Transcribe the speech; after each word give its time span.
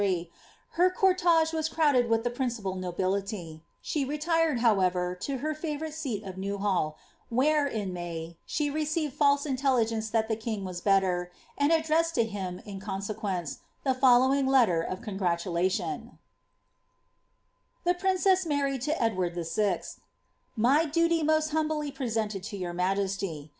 t, 0.01 0.31
her 0.69 0.89
cortege 0.89 1.53
was 1.53 1.69
crowded 1.69 2.09
with 2.09 2.23
the 2.23 2.29
principal 2.31 2.73
nobility. 2.73 3.61
She 3.83 4.03
retired, 4.03 4.57
however, 4.61 5.13
to 5.21 5.37
her 5.37 5.53
jiivourite 5.53 5.91
seal 5.93 6.27
of 6.27 6.37
Tf 6.37 6.43
ewhall, 6.57 6.95
where, 7.29 7.67
in 7.67 7.91
Alay, 7.93 8.35
she 8.47 8.71
received 8.71 9.13
false 9.13 9.45
intelligence 9.45 10.09
tliat 10.09 10.27
the 10.27 10.35
king 10.35 10.65
was 10.65 10.81
belter, 10.81 11.27
and 11.55 11.71
addressed 11.71 12.15
to 12.15 12.23
him, 12.23 12.61
in 12.65 12.79
consequence, 12.79 13.59
the 13.83 13.93
foU 13.93 14.07
^'itfwing 14.21 14.47
leiter 14.47 14.81
of 14.81 15.03
congratulation:— 15.03 16.17
^H^ 17.85 17.85
The 17.85 17.93
pbisgim 17.93 18.47
Mxit 18.47 18.81
to 18.85 18.93
Edwjbd 18.95 19.55
VI* 19.55 19.83
^^KiMy 20.57 20.91
duly 20.91 21.21
moal 21.21 21.41
huniblf 21.51 21.93
presenlail 21.95 22.51
io 22.55 22.59
your 22.59 22.73
maji^stjr. 22.73 23.49